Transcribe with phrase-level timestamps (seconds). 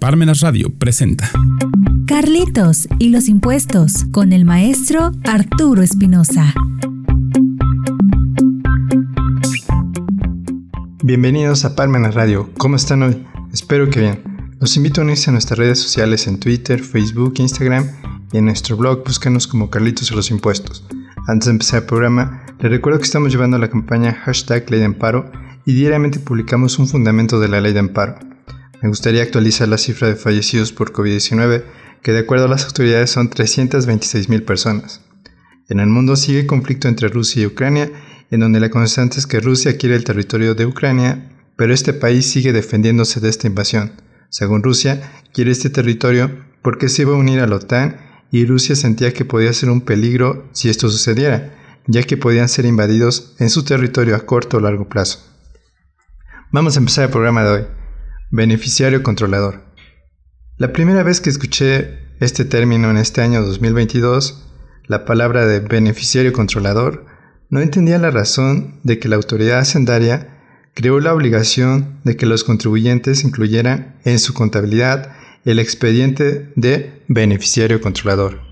[0.00, 1.30] Parmenas Radio presenta
[2.06, 6.54] Carlitos y los impuestos con el maestro Arturo Espinosa.
[11.04, 12.48] Bienvenidos a Parmenas Radio.
[12.56, 13.26] ¿Cómo están hoy?
[13.52, 14.22] Espero que bien.
[14.58, 17.86] Los invito a unirse a nuestras redes sociales en Twitter, Facebook, Instagram
[18.32, 20.82] y en nuestro blog búscanos como Carlitos y los impuestos.
[21.26, 24.86] Antes de empezar el programa, les recuerdo que estamos llevando la campaña hashtag Ley de
[24.86, 25.30] Amparo
[25.66, 28.29] y diariamente publicamos un fundamento de la Ley de Amparo.
[28.82, 31.64] Me gustaría actualizar la cifra de fallecidos por COVID-19,
[32.02, 35.02] que de acuerdo a las autoridades son 326.000 personas.
[35.68, 37.90] En el mundo sigue el conflicto entre Rusia y Ucrania,
[38.30, 42.26] en donde la constante es que Rusia quiere el territorio de Ucrania, pero este país
[42.26, 43.92] sigue defendiéndose de esta invasión.
[44.30, 46.30] Según Rusia, quiere este territorio
[46.62, 47.98] porque se iba a unir a la OTAN
[48.30, 51.54] y Rusia sentía que podía ser un peligro si esto sucediera,
[51.86, 55.18] ya que podían ser invadidos en su territorio a corto o largo plazo.
[56.52, 57.79] Vamos a empezar el programa de hoy.
[58.32, 59.64] Beneficiario controlador.
[60.56, 64.46] La primera vez que escuché este término en este año 2022,
[64.86, 67.06] la palabra de beneficiario controlador,
[67.48, 70.38] no entendía la razón de que la autoridad hacendaria
[70.74, 75.10] creó la obligación de que los contribuyentes incluyeran en su contabilidad
[75.44, 78.42] el expediente de beneficiario controlador.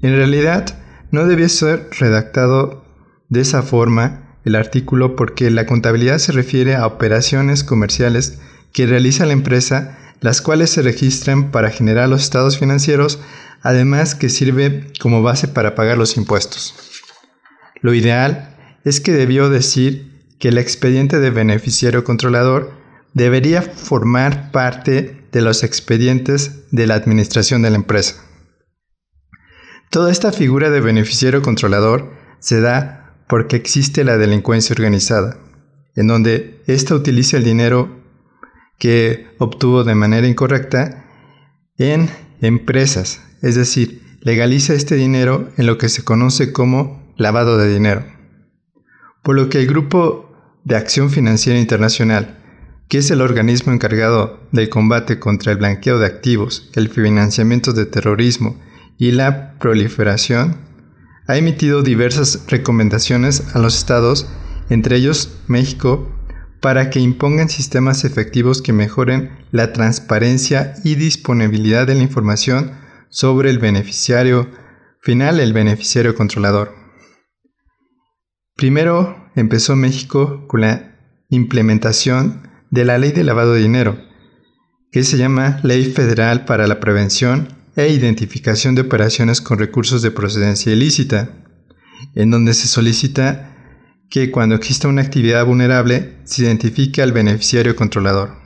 [0.00, 0.78] En realidad,
[1.10, 2.86] no debía ser redactado
[3.28, 8.38] de esa forma el artículo porque la contabilidad se refiere a operaciones comerciales
[8.76, 13.18] que realiza la empresa, las cuales se registran para generar los estados financieros,
[13.62, 16.74] además que sirve como base para pagar los impuestos.
[17.80, 22.70] Lo ideal es que debió decir que el expediente de beneficiario controlador
[23.14, 28.16] debería formar parte de los expedientes de la administración de la empresa.
[29.90, 35.38] Toda esta figura de beneficiario controlador se da porque existe la delincuencia organizada,
[35.94, 38.04] en donde ésta utiliza el dinero
[38.78, 41.04] que obtuvo de manera incorrecta
[41.78, 42.10] en
[42.40, 48.04] empresas, es decir, legaliza este dinero en lo que se conoce como lavado de dinero.
[49.22, 50.30] Por lo que el Grupo
[50.64, 52.42] de Acción Financiera Internacional
[52.88, 57.86] que es el organismo encargado del combate contra el blanqueo de activos, el financiamiento de
[57.86, 58.56] terrorismo
[58.96, 60.56] y la proliferación,
[61.26, 64.28] ha emitido diversas recomendaciones a los estados,
[64.70, 66.08] entre ellos México,
[66.66, 72.72] para que impongan sistemas efectivos que mejoren la transparencia y disponibilidad de la información
[73.08, 74.50] sobre el beneficiario
[75.00, 76.74] final, el beneficiario controlador.
[78.56, 80.98] Primero empezó México con la
[81.30, 84.00] implementación de la Ley de Lavado de Dinero,
[84.90, 90.10] que se llama Ley Federal para la Prevención e Identificación de Operaciones con Recursos de
[90.10, 91.30] Procedencia Ilícita,
[92.16, 93.55] en donde se solicita
[94.10, 98.36] que cuando exista una actividad vulnerable se identifique al beneficiario controlador.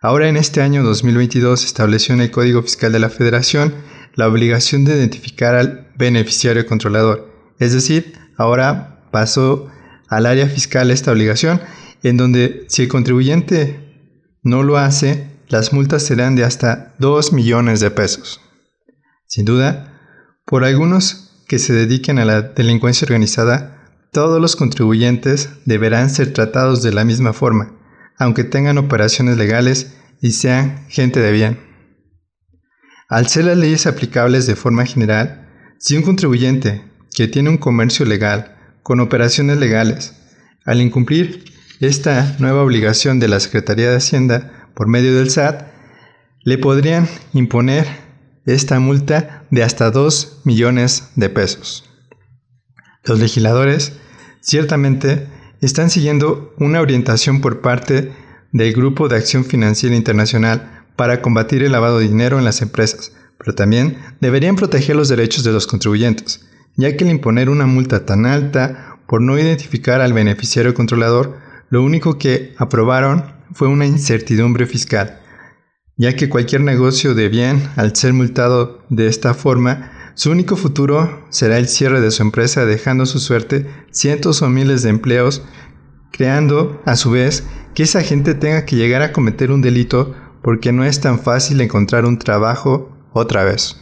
[0.00, 3.74] Ahora en este año 2022 se estableció en el Código Fiscal de la Federación
[4.14, 9.70] la obligación de identificar al beneficiario controlador, es decir, ahora pasó
[10.08, 11.60] al área fiscal esta obligación
[12.02, 17.80] en donde si el contribuyente no lo hace, las multas serán de hasta 2 millones
[17.80, 18.40] de pesos.
[19.26, 20.00] Sin duda,
[20.44, 23.75] por algunos que se dediquen a la delincuencia organizada,
[24.16, 27.74] todos los contribuyentes deberán ser tratados de la misma forma,
[28.16, 31.60] aunque tengan operaciones legales y sean gente de bien.
[33.10, 36.82] Al ser las leyes aplicables de forma general, si un contribuyente
[37.14, 40.14] que tiene un comercio legal con operaciones legales,
[40.64, 41.44] al incumplir
[41.80, 45.66] esta nueva obligación de la Secretaría de Hacienda por medio del SAT,
[46.42, 47.86] le podrían imponer
[48.46, 51.84] esta multa de hasta 2 millones de pesos.
[53.04, 53.92] Los legisladores
[54.46, 55.26] ciertamente
[55.60, 58.12] están siguiendo una orientación por parte
[58.52, 63.12] del Grupo de Acción Financiera Internacional para combatir el lavado de dinero en las empresas,
[63.38, 66.46] pero también deberían proteger los derechos de los contribuyentes,
[66.76, 71.82] ya que el imponer una multa tan alta por no identificar al beneficiario controlador lo
[71.82, 75.20] único que aprobaron fue una incertidumbre fiscal,
[75.96, 81.26] ya que cualquier negocio de bien, al ser multado de esta forma, su único futuro
[81.28, 85.42] será el cierre de su empresa, dejando su suerte cientos o miles de empleos,
[86.10, 90.72] creando, a su vez, que esa gente tenga que llegar a cometer un delito porque
[90.72, 93.76] no es tan fácil encontrar un trabajo otra vez.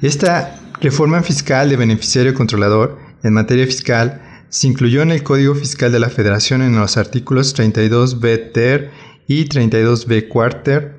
[0.00, 5.92] Esta reforma fiscal de beneficiario controlador en materia fiscal se incluyó en el Código Fiscal
[5.92, 8.90] de la Federación en los artículos 32b ter
[9.28, 10.96] y 32b cuarter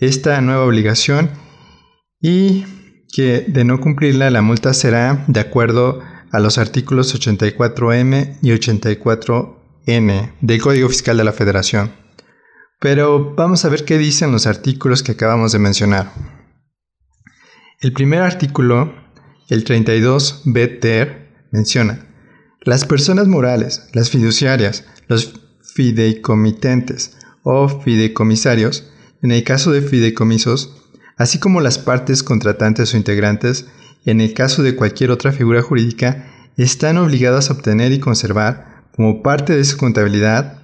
[0.00, 1.30] esta nueva obligación
[2.20, 2.66] y
[3.14, 6.02] que de no cumplirla la multa será de acuerdo
[6.32, 11.92] a los artículos 84m y 84n del Código Fiscal de la Federación.
[12.80, 16.12] Pero vamos a ver qué dicen los artículos que acabamos de mencionar.
[17.80, 18.92] El primer artículo,
[19.48, 22.08] el 32 BTR, menciona
[22.62, 25.40] las personas morales, las fiduciarias, los
[25.74, 28.90] fideicomitentes o fideicomisarios,
[29.22, 30.83] en el caso de fideicomisos,
[31.16, 33.66] así como las partes contratantes o integrantes,
[34.04, 39.22] en el caso de cualquier otra figura jurídica, están obligadas a obtener y conservar, como
[39.22, 40.60] parte de su contabilidad,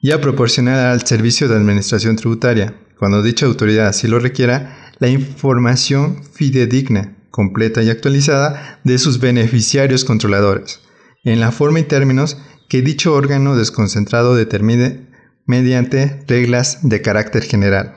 [0.00, 5.08] y a proporcionar al Servicio de Administración Tributaria, cuando dicha autoridad así lo requiera, la
[5.08, 10.80] información fidedigna, completa y actualizada de sus beneficiarios controladores,
[11.24, 15.08] en la forma y términos que dicho órgano desconcentrado determine
[15.46, 17.94] mediante reglas de carácter general.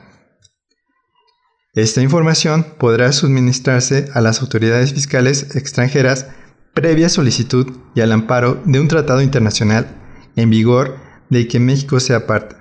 [1.74, 6.26] Esta información podrá suministrarse a las autoridades fiscales extranjeras
[6.74, 9.86] previa solicitud y al amparo de un tratado internacional
[10.36, 10.98] en vigor
[11.30, 12.56] de que México sea parte,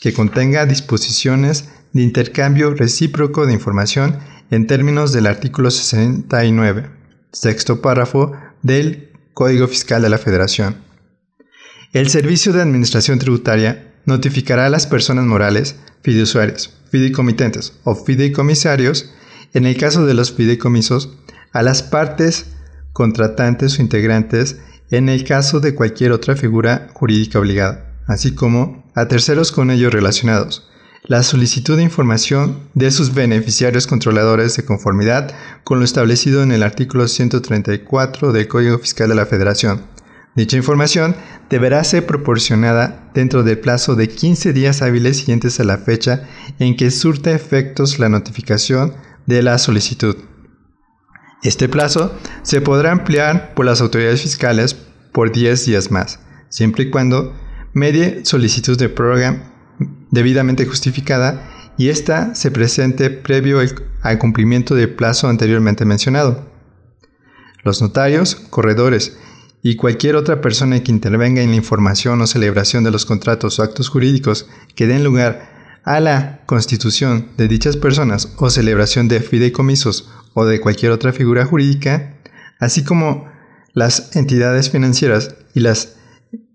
[0.00, 4.18] que contenga disposiciones de intercambio recíproco de información
[4.50, 6.90] en términos del artículo 69,
[7.30, 8.32] sexto párrafo
[8.62, 10.82] del Código Fiscal de la Federación.
[11.92, 19.10] El Servicio de Administración Tributaria notificará a las personas morales, fiduciarias, fideicomitentes o fideicomisarios,
[19.52, 21.10] en el caso de los fideicomisos,
[21.52, 22.46] a las partes
[22.94, 24.56] contratantes o integrantes
[24.90, 29.92] en el caso de cualquier otra figura jurídica obligada, así como a terceros con ellos
[29.92, 30.70] relacionados,
[31.02, 35.34] la solicitud de información de sus beneficiarios controladores de conformidad
[35.64, 39.82] con lo establecido en el artículo 134 del Código Fiscal de la Federación.
[40.36, 41.16] Dicha información
[41.48, 46.28] deberá ser proporcionada dentro del plazo de 15 días hábiles siguientes a la fecha
[46.58, 48.94] en que surta efectos la notificación
[49.24, 50.14] de la solicitud.
[51.42, 54.74] Este plazo se podrá ampliar por las autoridades fiscales
[55.12, 57.34] por 10 días más, siempre y cuando
[57.72, 59.54] medie solicitud de prórroga
[60.10, 61.48] debidamente justificada
[61.78, 63.60] y ésta se presente previo
[64.02, 66.52] al cumplimiento del plazo anteriormente mencionado.
[67.64, 69.18] Los notarios, corredores
[69.68, 73.64] y cualquier otra persona que intervenga en la información o celebración de los contratos o
[73.64, 74.46] actos jurídicos
[74.76, 80.60] que den lugar a la constitución de dichas personas o celebración de fideicomisos o de
[80.60, 82.14] cualquier otra figura jurídica,
[82.60, 83.28] así como
[83.72, 85.96] las entidades financieras y las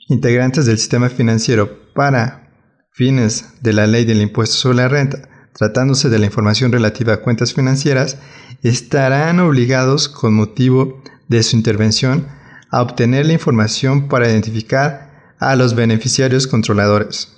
[0.08, 2.50] integrantes del sistema financiero para
[2.94, 7.22] fines de la ley del impuesto sobre la renta, tratándose de la información relativa a
[7.22, 8.16] cuentas financieras,
[8.63, 12.40] estarán obligados con motivo de su intervención
[12.72, 17.36] a obtener la información para identificar a los beneficiarios controladores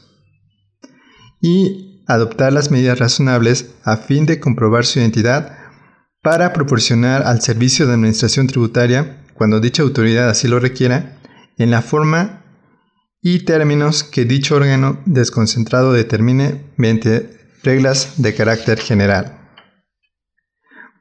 [1.42, 5.58] y adoptar las medidas razonables a fin de comprobar su identidad
[6.22, 11.20] para proporcionar al Servicio de Administración Tributaria, cuando dicha autoridad así lo requiera,
[11.58, 12.44] en la forma
[13.22, 19.40] y términos que dicho órgano desconcentrado determine mediante reglas de carácter general.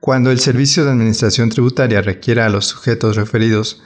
[0.01, 3.83] Cuando el Servicio de Administración Tributaria requiera a los sujetos referidos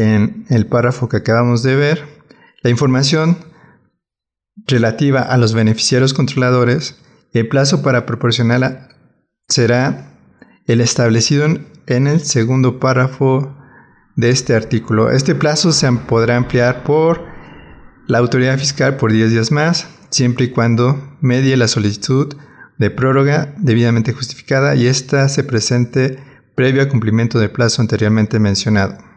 [0.00, 2.04] en el párrafo que acabamos de ver,
[2.62, 3.36] la información
[4.66, 6.96] relativa a los beneficiarios controladores,
[7.32, 8.88] el plazo para proporcionarla
[9.48, 10.16] será
[10.66, 11.46] el establecido
[11.86, 13.54] en el segundo párrafo
[14.16, 15.10] de este artículo.
[15.10, 17.26] Este plazo se podrá ampliar por
[18.06, 22.34] la autoridad fiscal por 10 días más, siempre y cuando medie la solicitud
[22.78, 26.18] de prórroga debidamente justificada y ésta se presente
[26.54, 29.09] previo al cumplimiento del plazo anteriormente mencionado.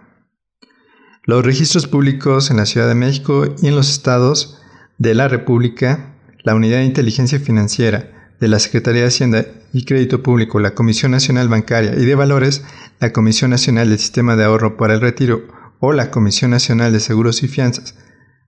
[1.25, 4.59] Los registros públicos en la Ciudad de México y en los estados
[4.97, 10.21] de la República, la Unidad de Inteligencia Financiera de la Secretaría de Hacienda y Crédito
[10.21, 12.65] Público, la Comisión Nacional Bancaria y de Valores,
[12.99, 15.47] la Comisión Nacional del Sistema de Ahorro para el Retiro
[15.79, 17.95] o la Comisión Nacional de Seguros y Fianzas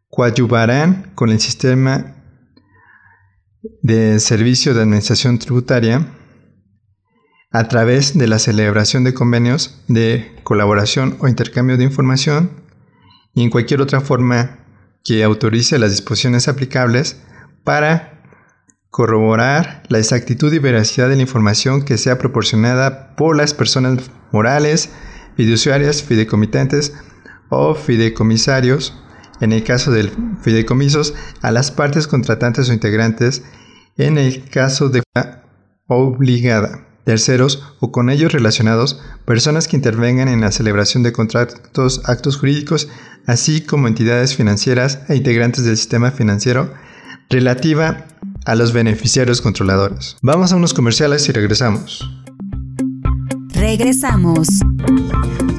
[0.10, 2.16] coadyuvarán con el sistema
[3.82, 6.08] de servicio de administración tributaria
[7.52, 12.65] a través de la celebración de convenios de colaboración o intercambio de información
[13.36, 14.58] y en cualquier otra forma
[15.04, 17.22] que autorice las disposiciones aplicables
[17.64, 18.24] para
[18.90, 24.90] corroborar la exactitud y veracidad de la información que sea proporcionada por las personas morales,
[25.36, 26.94] fiduciarias, fideicomitentes
[27.50, 28.98] o fideicomisarios,
[29.42, 30.10] en el caso de
[30.42, 33.44] fideicomisos, a las partes contratantes o integrantes,
[33.98, 35.04] en el caso de
[35.88, 42.38] obligada, terceros o con ellos relacionados, personas que intervengan en la celebración de contratos, actos
[42.38, 42.90] jurídicos,
[43.26, 46.74] así como entidades financieras e integrantes del sistema financiero,
[47.30, 48.06] relativa
[48.46, 50.18] a los beneficiarios controladores.
[50.22, 52.10] Vamos a unos comerciales y regresamos.
[53.54, 54.48] Regresamos.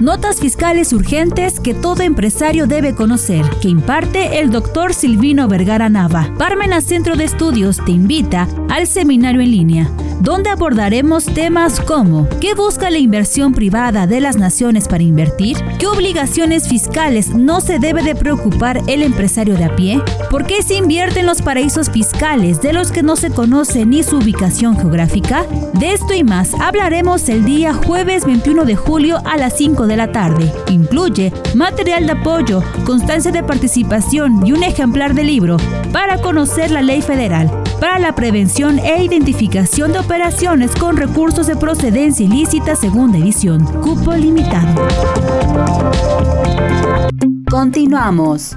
[0.06, 6.32] Notas fiscales urgentes que todo empresario debe conocer, que imparte el doctor Silvino Vergara Nava.
[6.38, 12.54] Parmena Centro de Estudios te invita al seminario en línea, donde abordaremos temas como ¿qué
[12.54, 15.56] busca la inversión privada de las naciones para invertir?
[15.80, 20.00] ¿Qué obligaciones fiscales no se debe de preocupar el empresario de a pie?
[20.30, 24.04] ¿Por qué se invierte en los paraísos fiscales de los que no se conoce ni
[24.04, 25.44] su ubicación geográfica?
[25.72, 29.95] De esto y más hablaremos el día jueves 21 de julio a las 5 de
[29.96, 30.52] la tarde.
[30.68, 35.56] Incluye material de apoyo, constancia de participación y un ejemplar de libro
[35.92, 37.50] para conocer la ley federal
[37.80, 43.64] para la prevención e identificación de operaciones con recursos de procedencia ilícita segunda edición.
[43.82, 44.86] Cupo limitado.
[47.50, 48.56] Continuamos.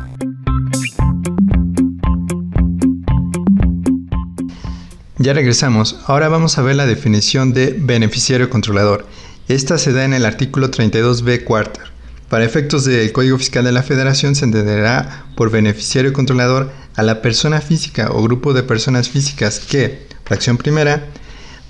[5.18, 6.00] Ya regresamos.
[6.08, 9.06] Ahora vamos a ver la definición de beneficiario controlador.
[9.50, 11.86] Esta se da en el artículo 32b cuarter.
[12.30, 17.24] Para efectos del Código Fiscal de la Federación se entenderá por beneficiario controlador a la
[17.24, 21.08] persona física o grupo de personas físicas que, fracción primera,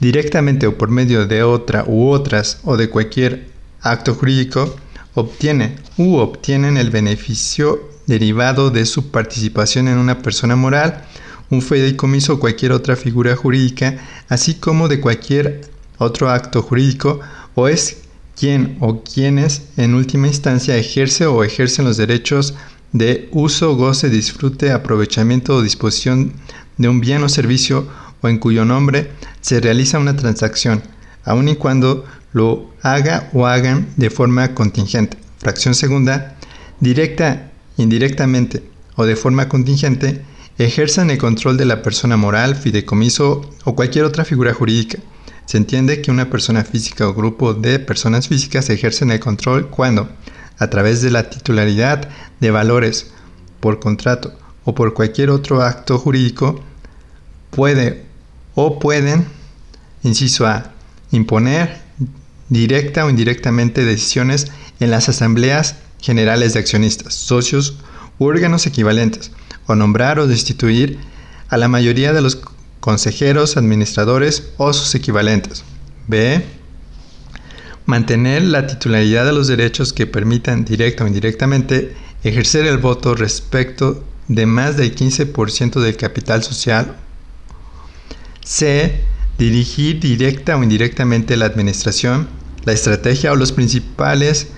[0.01, 3.47] directamente o por medio de otra u otras o de cualquier
[3.79, 4.75] acto jurídico,
[5.13, 11.05] obtiene u obtienen el beneficio derivado de su participación en una persona moral
[11.49, 15.61] un fideicomiso o cualquier otra figura jurídica, así como de cualquier
[15.97, 17.19] otro acto jurídico,
[17.59, 17.97] o es
[18.37, 22.53] quien o quienes en última instancia ejerce o ejercen los derechos
[22.93, 26.33] de uso, goce, disfrute, aprovechamiento o disposición
[26.77, 27.87] de un bien o servicio
[28.21, 29.11] o en cuyo nombre
[29.41, 30.81] se realiza una transacción,
[31.25, 35.17] aun y cuando lo haga o hagan de forma contingente.
[35.37, 36.37] Fracción segunda,
[36.79, 38.63] directa, indirectamente
[38.95, 40.23] o de forma contingente,
[40.57, 44.99] ejerzan el control de la persona moral, fideicomiso o cualquier otra figura jurídica.
[45.49, 50.07] Se entiende que una persona física o grupo de personas físicas ejercen el control cuando,
[50.59, 52.07] a través de la titularidad
[52.39, 53.09] de valores
[53.59, 54.31] por contrato
[54.63, 56.63] o por cualquier otro acto jurídico,
[57.49, 58.05] puede
[58.53, 59.25] o pueden,
[60.03, 60.71] inciso A,
[61.09, 61.81] imponer
[62.49, 67.79] directa o indirectamente decisiones en las asambleas generales de accionistas, socios
[68.19, 69.31] u órganos equivalentes,
[69.65, 70.99] o nombrar o destituir
[71.47, 72.39] a la mayoría de los
[72.79, 75.63] consejeros, administradores o sus equivalentes.
[76.07, 76.43] B.
[77.85, 84.03] Mantener la titularidad de los derechos que permitan directa o indirectamente ejercer el voto respecto
[84.27, 86.97] de más del 15% del capital social.
[88.43, 89.03] C.
[89.37, 92.27] Dirigir directa o indirectamente la administración,
[92.65, 94.49] la estrategia o los principales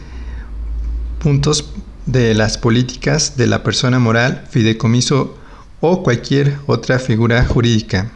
[1.19, 1.71] puntos
[2.05, 5.37] de las políticas de la persona moral, fideicomiso
[5.81, 8.11] o cualquier otra figura jurídica.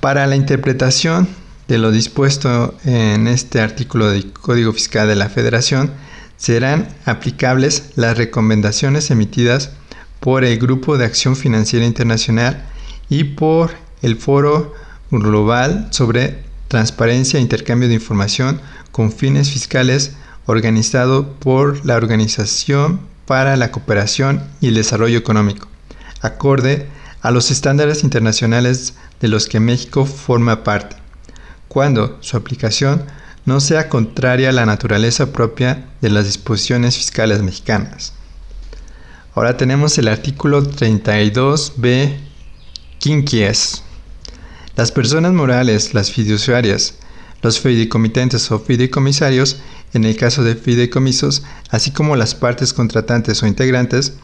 [0.00, 1.28] Para la interpretación
[1.68, 5.92] de lo dispuesto en este artículo del Código Fiscal de la Federación,
[6.36, 9.72] serán aplicables las recomendaciones emitidas
[10.20, 12.64] por el Grupo de Acción Financiera Internacional
[13.10, 14.72] y por el Foro
[15.10, 18.60] Global sobre Transparencia e Intercambio de Información
[18.90, 20.12] con fines fiscales
[20.46, 25.68] organizado por la Organización para la Cooperación y el Desarrollo Económico,
[26.20, 26.88] acorde
[27.22, 30.96] a los estándares internacionales de los que México forma parte,
[31.68, 33.04] cuando su aplicación
[33.44, 38.14] no sea contraria a la naturaleza propia de las disposiciones fiscales mexicanas.
[39.36, 42.16] Ahora tenemos el artículo 32b
[42.98, 43.84] quinquies.
[44.74, 46.96] Las personas morales, las fiduciarias,
[47.42, 49.58] los fideicomitentes o fideicomisarios,
[49.92, 54.14] en el caso de fideicomisos, así como las partes contratantes o integrantes,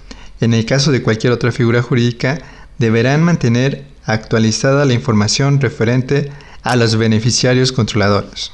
[0.41, 2.39] en el caso de cualquier otra figura jurídica,
[2.79, 6.31] deberán mantener actualizada la información referente
[6.63, 8.53] a los beneficiarios controladores.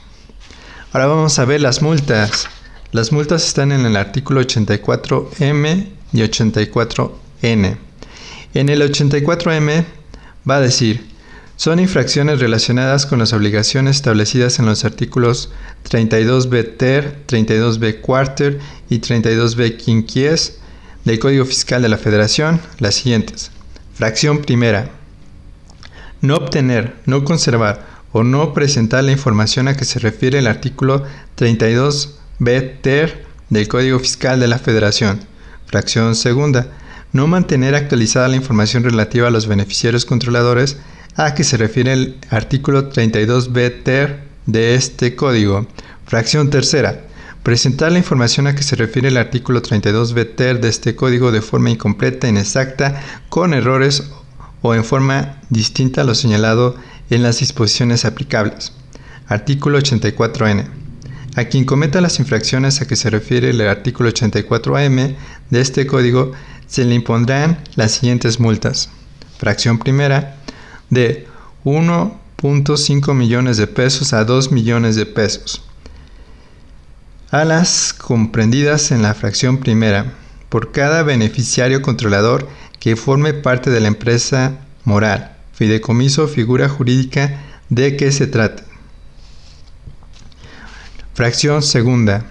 [0.93, 2.49] Ahora vamos a ver las multas.
[2.93, 7.79] Las multas están en el artículo 84M y 84N.
[8.55, 9.85] En el 84M
[10.49, 11.12] va a decir,
[11.57, 15.51] son infracciones relacionadas con las obligaciones establecidas en los artículos
[15.89, 20.59] 32b ter, 32b quarter y 32b quinquies
[21.05, 23.51] del Código Fiscal de la Federación, las siguientes.
[23.95, 24.91] Fracción primera.
[26.21, 31.05] No obtener, no conservar o no presentar la información a que se refiere el artículo
[31.37, 35.21] 32b ter del Código Fiscal de la Federación.
[35.67, 36.69] Fracción segunda.
[37.13, 40.79] No mantener actualizada la información relativa a los beneficiarios controladores
[41.17, 45.67] a que se refiere el artículo 32b ter de este código.
[46.07, 47.05] Fracción tercera.
[47.43, 51.43] Presentar la información a que se refiere el artículo 32b ter de este código de
[51.43, 54.05] forma incompleta, inexacta, con errores
[54.63, 56.77] o en forma distinta a lo señalado
[57.11, 58.73] en las disposiciones aplicables.
[59.27, 60.67] Artículo 84n.
[61.35, 65.17] A quien cometa las infracciones a que se refiere el artículo 84AM
[65.51, 66.33] de este código
[66.67, 68.91] se le impondrán las siguientes multas.
[69.39, 70.42] Fracción primera
[70.93, 71.27] de
[71.65, 75.63] 1.5 millones de pesos a 2 millones de pesos.
[77.31, 80.13] A las comprendidas en la fracción primera,
[80.51, 82.47] por cada beneficiario controlador
[82.79, 88.63] que forme parte de la empresa moral, fideicomiso figura jurídica de que se trate.
[91.15, 92.27] Fracción segunda,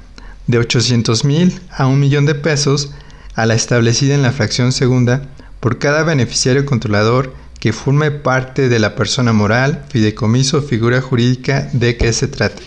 [0.45, 2.91] de 800 mil a un millón de pesos
[3.33, 5.23] a la establecida en la fracción segunda
[5.59, 11.69] por cada beneficiario controlador que forme parte de la persona moral, fideicomiso o figura jurídica
[11.73, 12.63] de que se trate.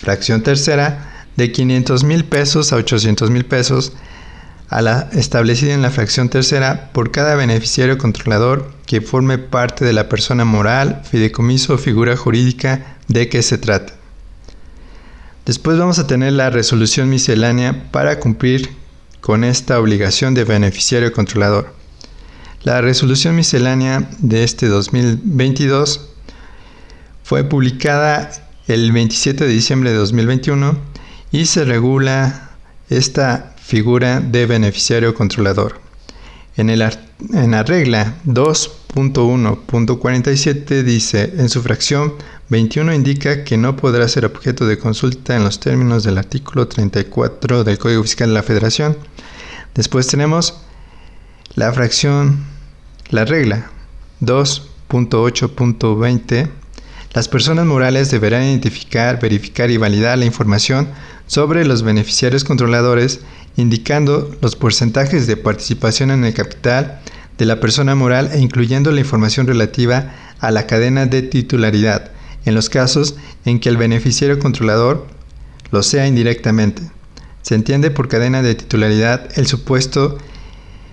[0.00, 3.94] Fracción tercera, de 500 mil pesos a 800 mil pesos
[4.68, 9.94] a la establecida en la fracción tercera por cada beneficiario controlador que forme parte de
[9.94, 13.94] la persona moral, fideicomiso o figura jurídica de que se trate.
[15.46, 18.68] Después vamos a tener la resolución miscelánea para cumplir
[19.22, 21.83] con esta obligación de beneficiario controlador.
[22.64, 26.08] La resolución miscelánea de este 2022
[27.22, 28.30] fue publicada
[28.68, 30.78] el 27 de diciembre de 2021
[31.30, 32.52] y se regula
[32.88, 35.78] esta figura de beneficiario controlador.
[36.56, 36.82] En, el,
[37.34, 42.14] en la regla 2.1.47 dice, en su fracción
[42.48, 47.62] 21 indica que no podrá ser objeto de consulta en los términos del artículo 34
[47.62, 48.96] del Código Fiscal de la Federación.
[49.74, 50.54] Después tenemos
[51.56, 52.53] la fracción,
[53.10, 53.70] la regla
[54.20, 56.50] 2.8.20
[57.14, 60.88] las personas morales deberán identificar, verificar y validar la información
[61.28, 63.20] sobre los beneficiarios controladores,
[63.56, 67.00] indicando los porcentajes de participación en el capital
[67.38, 72.10] de la persona moral e incluyendo la información relativa a la cadena de titularidad,
[72.46, 75.06] en los casos en que el beneficiario controlador
[75.70, 76.82] lo sea indirectamente.
[77.42, 80.18] Se entiende por cadena de titularidad el supuesto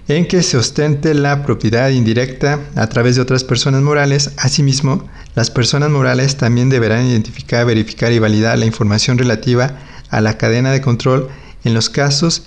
[0.08, 4.31] en que se ostente la propiedad indirecta a través de otras personas morales.
[4.38, 9.77] Asimismo, las personas morales también deberán identificar, verificar y validar la información relativa
[10.09, 11.29] a la cadena de control
[11.64, 12.44] en los casos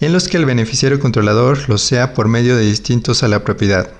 [0.00, 3.90] en los que el beneficiario controlador lo sea por medio de distintos a la propiedad.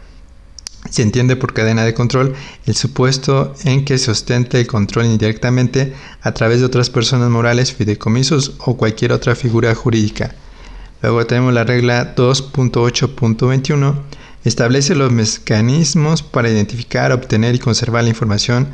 [0.91, 2.35] Se entiende por cadena de control
[2.67, 7.73] el supuesto en que se ostente el control indirectamente a través de otras personas morales,
[7.73, 10.35] fideicomisos o cualquier otra figura jurídica.
[11.05, 13.95] Luego tenemos la regla 2.8.21.
[14.43, 18.69] Establece los mecanismos para identificar, obtener y conservar la información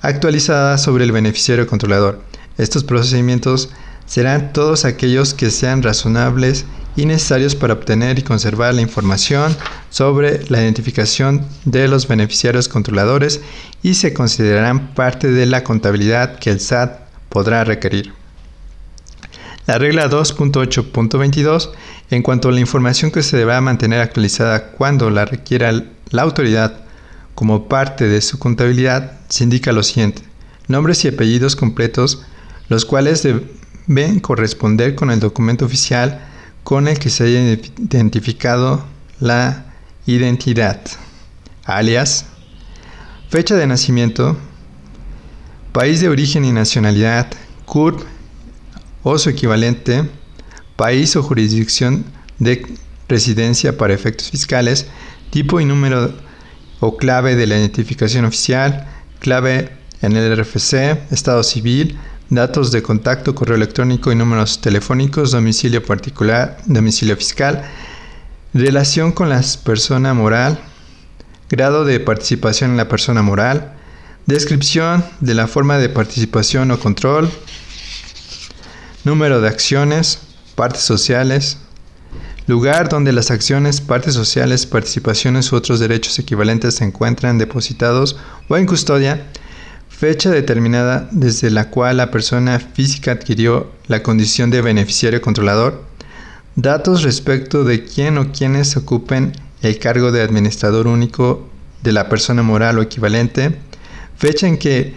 [0.00, 2.22] actualizada sobre el beneficiario controlador.
[2.56, 3.70] Estos procedimientos
[4.06, 9.56] serán todos aquellos que sean razonables y necesarios para obtener y conservar la información
[9.90, 13.40] sobre la identificación de los beneficiarios controladores
[13.82, 18.21] y se considerarán parte de la contabilidad que el SAT podrá requerir.
[19.66, 21.70] La regla 2.8.22,
[22.10, 25.72] en cuanto a la información que se deberá mantener actualizada cuando la requiera
[26.10, 26.80] la autoridad
[27.36, 30.22] como parte de su contabilidad, se indica lo siguiente.
[30.66, 32.22] Nombres y apellidos completos,
[32.68, 36.20] los cuales deben corresponder con el documento oficial
[36.64, 37.40] con el que se haya
[37.78, 38.84] identificado
[39.20, 39.64] la
[40.06, 40.80] identidad,
[41.64, 42.26] alias,
[43.28, 44.36] fecha de nacimiento,
[45.72, 47.28] país de origen y nacionalidad,
[47.64, 48.02] CURP,
[49.02, 50.08] o su equivalente,
[50.76, 52.04] país o jurisdicción
[52.38, 52.66] de
[53.08, 54.86] residencia para efectos fiscales,
[55.30, 56.14] tipo y número
[56.80, 58.88] o clave de la identificación oficial,
[59.20, 65.84] clave en el RFC, estado civil, datos de contacto, correo electrónico y números telefónicos, domicilio
[65.84, 67.62] particular, domicilio fiscal,
[68.54, 70.58] relación con la persona moral,
[71.50, 73.74] grado de participación en la persona moral,
[74.26, 77.30] descripción de la forma de participación o control,
[79.04, 80.20] número de acciones,
[80.54, 81.58] partes sociales,
[82.46, 88.16] lugar donde las acciones, partes sociales, participaciones u otros derechos equivalentes se encuentran depositados
[88.48, 89.26] o en custodia,
[89.88, 95.84] fecha determinada desde la cual la persona física adquirió la condición de beneficiario controlador,
[96.56, 101.48] datos respecto de quién o quienes ocupen el cargo de administrador único
[101.82, 103.56] de la persona moral o equivalente,
[104.16, 104.94] fecha en que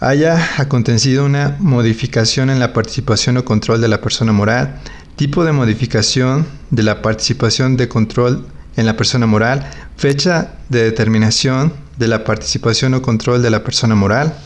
[0.00, 4.80] haya acontecido una modificación en la participación o control de la persona moral,
[5.16, 11.72] tipo de modificación de la participación de control en la persona moral, fecha de determinación
[11.96, 14.38] de la participación o control de la persona moral.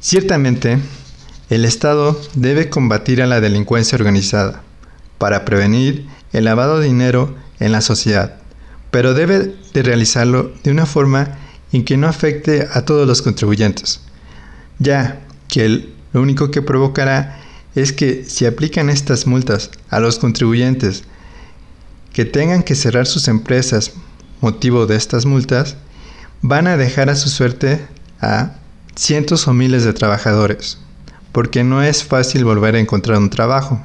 [0.00, 0.78] Ciertamente,
[1.50, 4.62] el Estado debe combatir a la delincuencia organizada
[5.18, 8.38] para prevenir el lavado de dinero en la sociedad,
[8.90, 11.38] pero debe de realizarlo de una forma
[11.72, 14.00] en que no afecte a todos los contribuyentes.
[14.78, 17.38] ya que lo único que provocará
[17.74, 21.04] es que si aplican estas multas a los contribuyentes
[22.12, 23.92] que tengan que cerrar sus empresas
[24.40, 25.76] motivo de estas multas,
[26.42, 27.86] van a dejar a su suerte
[28.20, 28.56] a
[28.96, 30.78] cientos o miles de trabajadores,
[31.32, 33.80] porque no es fácil volver a encontrar un trabajo.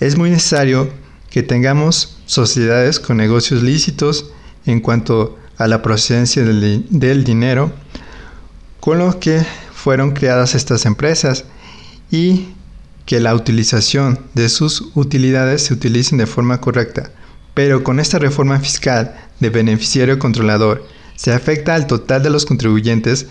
[0.00, 0.90] Es muy necesario
[1.28, 4.32] que tengamos sociedades con negocios lícitos
[4.66, 7.70] en cuanto a la procedencia del, dinero,
[8.80, 9.44] con lo que
[9.74, 11.44] fueron creadas estas empresas
[12.10, 12.48] y
[13.04, 17.10] que la utilización de sus utilidades se utilicen de forma correcta.
[17.52, 23.26] Pero con esta reforma fiscal de beneficiario controlador se afecta al total de los contribuyentes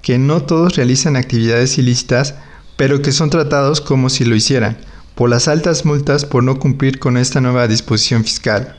[0.00, 2.34] que no todos realizan actividades ilícitas,
[2.78, 4.78] pero que son tratados como si lo hicieran,
[5.14, 8.74] por las altas multas por no cumplir con esta nueva disposición fiscal.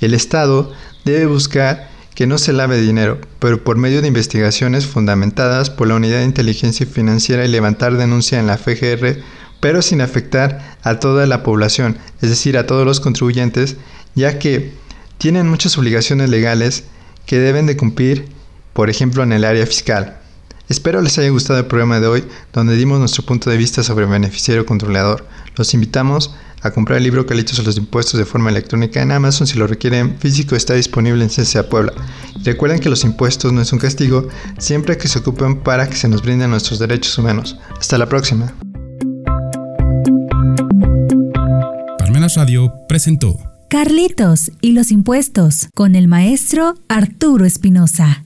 [0.00, 0.72] El Estado
[1.04, 5.96] debe buscar que no se lave dinero, pero por medio de investigaciones fundamentadas por la
[5.96, 9.18] Unidad de Inteligencia Financiera y levantar denuncia en la FGR,
[9.60, 13.76] pero sin afectar a toda la población, es decir, a todos los contribuyentes,
[14.14, 14.72] ya que
[15.18, 16.84] tienen muchas obligaciones legales
[17.26, 18.24] que deben de cumplir,
[18.72, 20.16] por ejemplo, en el área fiscal.
[20.70, 22.24] Espero les haya gustado el programa de hoy,
[22.54, 25.26] donde dimos nuestro punto de vista sobre beneficiario controlador.
[25.54, 29.46] Los invitamos a comprar el libro Calitos a los impuestos de forma electrónica en Amazon
[29.46, 31.92] si lo requieren físico está disponible en CCA Puebla.
[32.44, 36.08] recuerden que los impuestos no es un castigo, siempre que se ocupen para que se
[36.08, 37.56] nos brinden nuestros derechos humanos.
[37.78, 38.52] Hasta la próxima.
[41.98, 43.36] Parmenas Radio presentó
[43.68, 48.24] Carlitos y los impuestos con el maestro Arturo Espinosa.